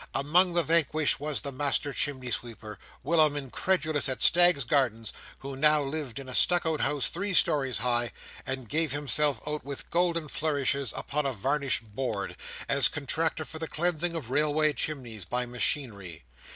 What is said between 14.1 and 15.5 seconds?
of railway chimneys by